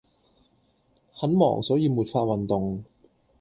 [1.13, 2.83] 很忙所以沒法運動。